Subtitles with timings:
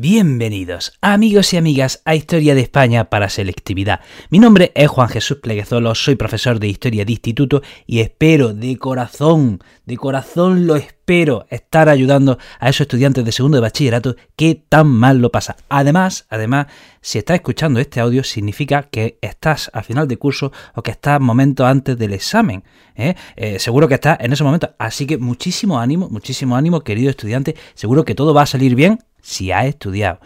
[0.00, 3.98] Bienvenidos, amigos y amigas, a Historia de España para Selectividad.
[4.30, 8.76] Mi nombre es Juan Jesús Pleguezolo, soy profesor de Historia de Instituto y espero de
[8.76, 14.54] corazón, de corazón lo espero, estar ayudando a esos estudiantes de segundo de bachillerato que
[14.68, 15.56] tan mal lo pasa.
[15.68, 16.68] Además, además,
[17.00, 21.20] si estás escuchando este audio significa que estás al final de curso o que estás
[21.20, 22.62] momentos antes del examen.
[22.94, 23.16] ¿eh?
[23.34, 24.76] Eh, seguro que estás en ese momento.
[24.78, 27.56] Así que muchísimo ánimo, muchísimo ánimo, querido estudiante.
[27.74, 30.20] Seguro que todo va a salir bien si ha estudiado.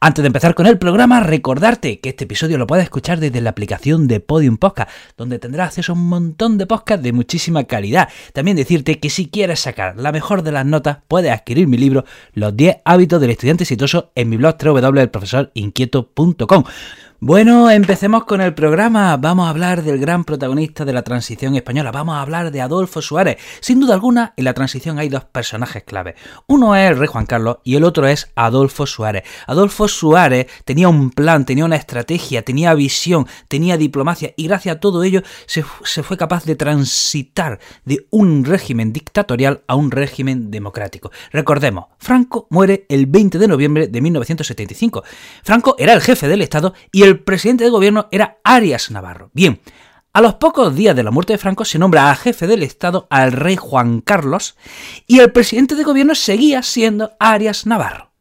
[0.00, 3.50] Antes de empezar con el programa, recordarte que este episodio lo puedes escuchar desde la
[3.50, 8.08] aplicación de Podium Podcast, donde tendrás acceso a un montón de podcasts de muchísima calidad.
[8.32, 12.04] También decirte que si quieres sacar la mejor de las notas, puedes adquirir mi libro
[12.32, 16.64] Los 10 hábitos del estudiante exitoso en mi blog www.elprofesorinquieto.com.
[17.26, 19.16] Bueno, empecemos con el programa.
[19.16, 21.90] Vamos a hablar del gran protagonista de la transición española.
[21.90, 23.38] Vamos a hablar de Adolfo Suárez.
[23.58, 26.14] Sin duda alguna, en la transición hay dos personajes clave.
[26.46, 29.24] Uno es el rey Juan Carlos y el otro es Adolfo Suárez.
[29.48, 34.78] Adolfo Suárez tenía un plan, tenía una estrategia, tenía visión, tenía diplomacia y gracias a
[34.78, 40.52] todo ello se, se fue capaz de transitar de un régimen dictatorial a un régimen
[40.52, 41.10] democrático.
[41.32, 45.02] Recordemos, Franco muere el 20 de noviembre de 1975.
[45.42, 49.30] Franco era el jefe del Estado y el presidente de gobierno era Arias Navarro.
[49.32, 49.60] Bien,
[50.12, 53.06] a los pocos días de la muerte de Franco se nombra a jefe del Estado
[53.10, 54.56] al rey Juan Carlos
[55.06, 58.12] y el presidente de gobierno seguía siendo Arias Navarro.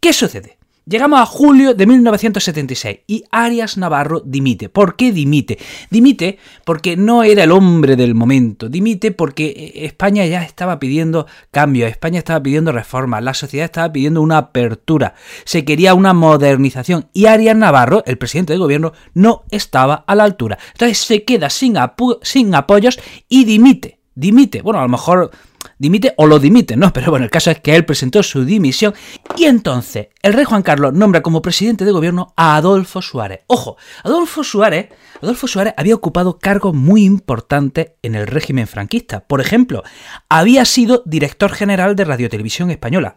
[0.00, 0.58] ¿Qué sucede?
[0.86, 4.68] Llegamos a julio de 1976 y Arias Navarro dimite.
[4.68, 5.58] ¿Por qué dimite?
[5.88, 8.68] Dimite porque no era el hombre del momento.
[8.68, 14.20] Dimite porque España ya estaba pidiendo cambios, España estaba pidiendo reformas, la sociedad estaba pidiendo
[14.20, 15.14] una apertura,
[15.46, 20.24] se quería una modernización y Arias Navarro, el presidente del gobierno, no estaba a la
[20.24, 20.58] altura.
[20.72, 21.76] Entonces se queda sin,
[22.20, 24.03] sin apoyos y dimite.
[24.14, 24.62] Dimite.
[24.62, 25.30] Bueno, a lo mejor
[25.78, 26.92] dimite o lo dimite, ¿no?
[26.94, 28.94] Pero bueno, el caso es que él presentó su dimisión
[29.36, 33.40] y entonces el rey Juan Carlos nombra como presidente de gobierno a Adolfo Suárez.
[33.46, 34.88] Ojo, Adolfo Suárez,
[35.22, 39.26] Adolfo Suárez había ocupado cargos muy importantes en el régimen franquista.
[39.26, 39.82] Por ejemplo,
[40.28, 43.14] había sido director general de Radio Televisión Española.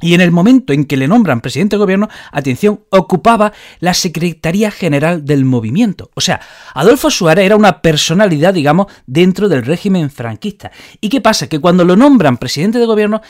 [0.00, 4.70] Y en el momento en que le nombran presidente de gobierno, atención, ocupaba la Secretaría
[4.70, 6.10] General del Movimiento.
[6.14, 6.40] O sea,
[6.74, 10.70] Adolfo Suárez era una personalidad, digamos, dentro del régimen franquista.
[11.00, 11.48] ¿Y qué pasa?
[11.48, 13.22] Que cuando lo nombran presidente de gobierno,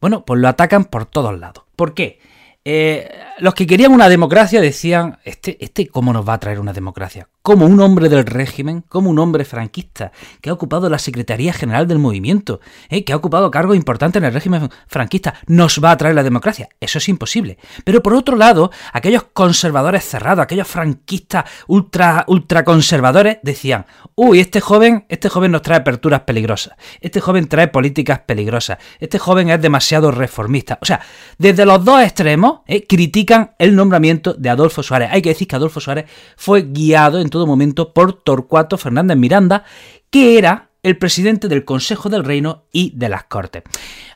[0.00, 1.64] bueno, pues lo atacan por todos lados.
[1.74, 2.20] ¿Por qué?
[2.64, 6.72] Eh, los que querían una democracia decían, este, este, ¿cómo nos va a traer una
[6.72, 7.28] democracia?
[7.42, 11.88] Como un hombre del régimen, como un hombre franquista, que ha ocupado la Secretaría General
[11.88, 15.96] del Movimiento, eh, que ha ocupado cargos importantes en el régimen franquista, nos va a
[15.96, 16.68] traer la democracia.
[16.78, 17.58] Eso es imposible.
[17.84, 24.60] Pero por otro lado, aquellos conservadores cerrados, aquellos franquistas ultra, ultra conservadores, decían, uy, este
[24.60, 29.60] joven, este joven nos trae aperturas peligrosas, este joven trae políticas peligrosas, este joven es
[29.60, 30.78] demasiado reformista.
[30.80, 31.00] O sea,
[31.38, 35.08] desde los dos extremos, eh, critican el nombramiento de Adolfo Suárez.
[35.10, 39.64] Hay que decir que Adolfo Suárez fue guiado en todo momento por Torcuato Fernández Miranda,
[40.10, 43.64] que era el presidente del Consejo del Reino y de las Cortes.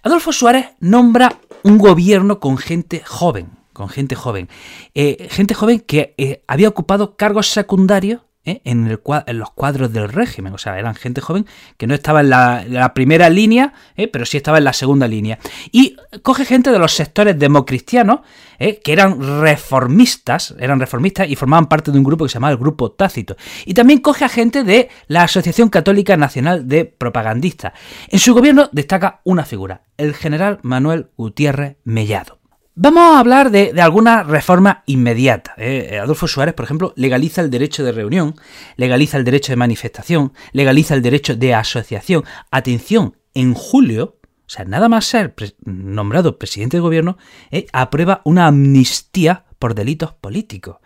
[0.02, 4.48] Adolfo Suárez nombra un gobierno con gente joven, con gente joven,
[4.94, 8.62] eh, gente joven que eh, había ocupado cargos secundarios ¿eh?
[8.64, 10.54] en, los cuadros del régimen.
[10.54, 11.46] O sea, eran gente joven
[11.76, 14.08] que no estaba en la, primera línea, ¿eh?
[14.08, 15.38] pero sí estaba en la segunda línea.
[15.72, 18.20] Y coge gente de los sectores democristianos,
[18.58, 18.80] ¿eh?
[18.82, 22.58] que eran reformistas, eran reformistas y formaban parte de un grupo que se llamaba el
[22.58, 23.36] Grupo Tácito.
[23.66, 27.72] Y también coge a gente de la Asociación Católica Nacional de Propagandistas.
[28.08, 32.45] En su gobierno destaca una figura, el general Manuel Gutiérrez Mellado.
[32.78, 35.54] Vamos a hablar de, alguna reforma inmediata.
[35.56, 35.98] ¿eh?
[35.98, 38.34] Adolfo Suárez, por ejemplo, legaliza el derecho de reunión,
[38.76, 42.24] legaliza el derecho de manifestación, legaliza el derecho de asociación.
[42.50, 47.16] Atención, en julio, o sea, nada más ser nombrado presidente de gobierno,
[47.50, 47.64] ¿eh?
[47.72, 50.76] aprueba una amnistía por delitos políticos.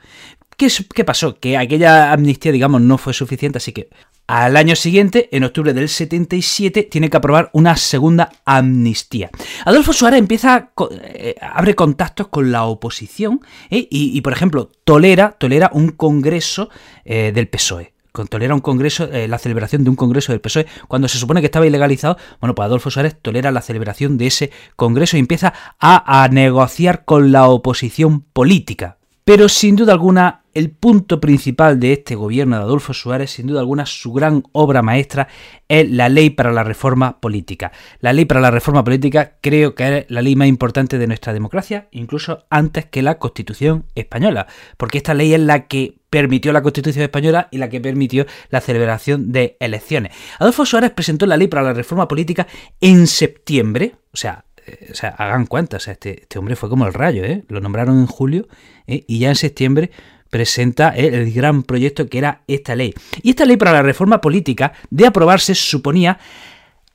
[0.61, 1.41] ¿Qué, ¿Qué pasó?
[1.41, 3.89] Que aquella amnistía, digamos, no fue suficiente, así que
[4.27, 9.31] al año siguiente, en octubre del 77, tiene que aprobar una segunda amnistía.
[9.65, 13.89] Adolfo Suárez empieza, eh, abre contactos con la oposición ¿eh?
[13.91, 16.69] y, por ejemplo, tolera, tolera un congreso
[17.07, 17.95] eh, del PSOE
[18.29, 21.67] tolera un congreso, la celebración de un congreso del PSOE, cuando se supone que estaba
[21.67, 27.07] ilegalizado, bueno, pues Adolfo Suárez tolera la celebración de ese congreso y empieza a negociar
[27.07, 28.99] con la oposición política.
[29.25, 33.61] Pero sin duda alguna, el punto principal de este gobierno de Adolfo Suárez, sin duda
[33.61, 35.29] alguna, su gran obra maestra
[35.69, 37.73] es la ley para la reforma política.
[38.01, 41.33] La ley para la reforma política creo que es la ley más importante de nuestra
[41.33, 46.63] democracia, incluso antes que la Constitución española, porque esta ley es la que permitió la
[46.63, 50.13] Constitución española y la que permitió la celebración de elecciones.
[50.39, 52.49] Adolfo Suárez presentó la ley para la reforma política
[52.81, 56.95] en septiembre, o sea, eh, o sea, hagan cuentas, este, este, hombre fue como el
[56.95, 57.45] rayo, ¿eh?
[57.49, 58.49] Lo nombraron en julio
[58.87, 59.05] ¿eh?
[59.07, 59.91] y ya en septiembre
[60.31, 62.95] presenta el gran proyecto que era esta ley.
[63.23, 66.19] Y esta ley para la reforma política, de aprobarse, suponía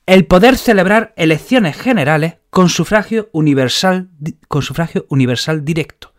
[0.06, 4.08] el poder celebrar elecciones generales con sufragio universal,
[4.48, 6.14] con sufragio universal directo.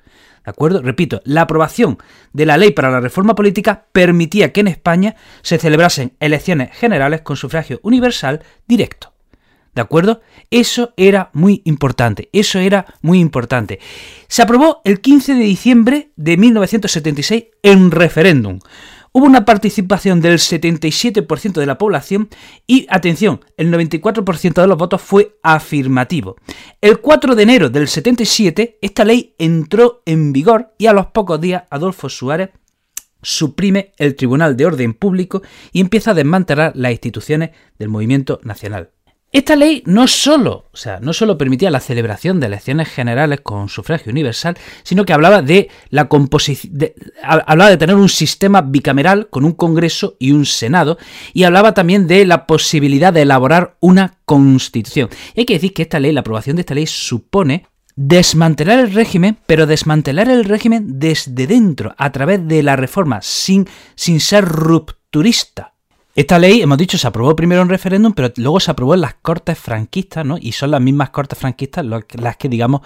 [0.45, 0.81] ¿De acuerdo?
[0.81, 1.97] Repito, la aprobación
[2.31, 7.21] de la ley para la reforma política permitía que en España se celebrasen elecciones generales
[7.21, 9.16] con sufragio universal directo.
[9.77, 10.21] ¿De acuerdo?
[10.49, 13.77] Eso era muy importante, eso era muy importante.
[14.27, 18.57] Se aprobó el 15 de diciembre de 1976 en referéndum.
[19.11, 22.27] Hubo una participación del 77% de la población
[22.65, 26.37] y, atención, el 94% de los votos fue afirmativo.
[26.81, 31.39] El 4 de enero del 77, esta ley entró en vigor y a los pocos
[31.39, 32.49] días Adolfo Suárez
[33.21, 38.89] suprime el Tribunal de Orden Público y empieza a desmantelar las instituciones del movimiento nacional.
[39.37, 43.69] Esta ley no solo, o sea, no solo permitía la celebración de elecciones generales con
[43.69, 46.73] sufragio universal, sino que hablaba de la composición,
[47.21, 50.97] hablaba de tener un sistema bicameral con un Congreso y un Senado,
[51.33, 55.09] y hablaba también de la posibilidad de elaborar una constitución.
[55.35, 58.91] Y hay que decir que esta ley, la aprobación de esta ley, supone desmantelar el
[58.91, 64.45] régimen, pero desmantelar el régimen desde dentro, a través de la reforma, sin, sin ser
[64.45, 65.76] rupturista.
[66.17, 69.13] Esta ley, hemos dicho, se aprobó primero en referéndum, pero luego se aprobó en las
[69.21, 70.39] cortes franquistas, ¿no?
[70.41, 72.81] Y son las mismas cortes franquistas las que, digamos,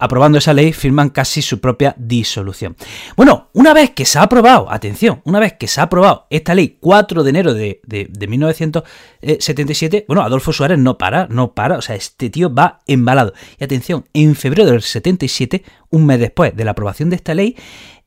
[0.00, 2.74] aprobando esa ley, firman casi su propia disolución.
[3.16, 6.56] Bueno, una vez que se ha aprobado, atención, una vez que se ha aprobado esta
[6.56, 7.80] ley 4 de enero de,
[8.28, 13.32] 1977, bueno, Adolfo Suárez no para, no para, o sea, este tío va embalado.
[13.60, 17.54] Y atención, en febrero del 77, un mes después de la aprobación de esta ley,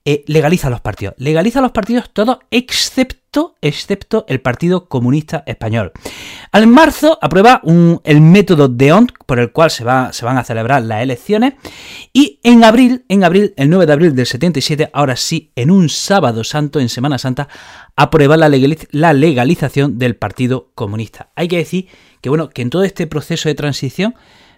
[0.06, 1.16] eh, legaliza los partidos.
[1.18, 5.94] Legaliza los partidos todos excepto, excepto el Partido Comunista Español.
[6.52, 7.62] Al marzo aprueba
[8.04, 11.54] el método de ONT por el cual se, va, se van a celebrar las elecciones
[12.12, 15.88] y en abril, en abril, el 9 de abril del 77, ahora sí, en un
[15.88, 17.48] sábado santo, en Semana Santa,
[17.96, 18.52] aprueba la,
[18.92, 21.32] la legalización del Partido Comunista.
[21.36, 21.88] Hay que decir
[22.20, 24.16] que bueno, que en todo este proceso de transición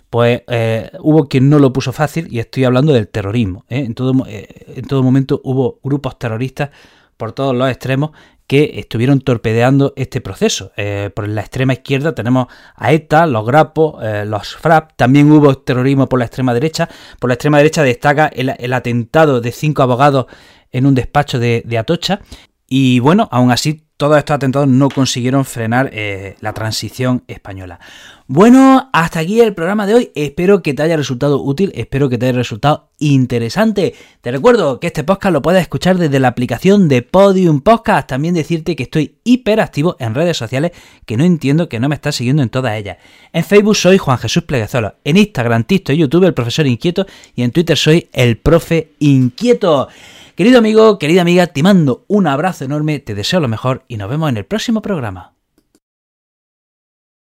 [0.10, 3.66] pues eh, hubo quien no lo puso fácil y estoy hablando del terrorismo.
[3.70, 3.80] ¿eh?
[3.80, 6.70] En, todo, eh, en todo momento hubo grupos terroristas
[7.18, 8.12] por todos los extremos
[8.48, 10.72] que estuvieron torpedeando este proceso.
[11.16, 13.96] por la extrema izquierda tenemos a ETA, los grapos,
[14.28, 16.88] los FRAP, también hubo terrorismo por la extrema derecha.
[17.20, 20.28] Por la extrema derecha destaca el, atentado de cinco abogados
[20.72, 22.22] en un despacho de, de Atocha.
[22.68, 27.80] Y bueno, aún así todos estos atentados no consiguieron frenar eh, la transición española.
[28.28, 30.12] Bueno, hasta aquí el programa de hoy.
[30.16, 33.94] Espero que te haya resultado útil, espero que te haya resultado interesante.
[34.20, 38.10] Te recuerdo que este podcast lo puedes escuchar desde la aplicación de Podium Podcast.
[38.10, 40.72] También decirte que estoy hiperactivo en redes sociales,
[41.06, 42.98] que no entiendo que no me estás siguiendo en todas ellas.
[43.32, 47.44] En Facebook soy Juan Jesús Pleguezolo, en Instagram, TikTok y YouTube el profesor inquieto y
[47.44, 49.88] en Twitter soy el profe inquieto.
[50.36, 54.10] Querido amigo, querida amiga, te mando un abrazo enorme, te deseo lo mejor y nos
[54.10, 55.35] vemos en el próximo programa.